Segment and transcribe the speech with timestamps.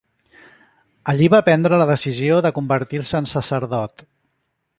[1.13, 4.07] Allí va prendre la decisió de convertir-se en sacerdot.